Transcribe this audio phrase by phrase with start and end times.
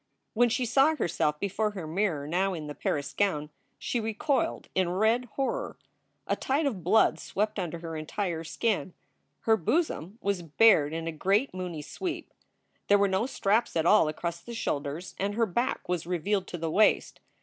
[0.33, 4.89] When she saw herself before her mirror now in the Paris gown she recoiled in
[4.89, 5.77] red horror.
[6.25, 8.95] A tide of blood swept under her entire skin.
[9.41, 12.33] Her bosom was bared in a great moony sweep,
[12.87, 16.57] there were no straps at all across the shoulders, and her back was revealed to
[16.57, 17.19] the waist.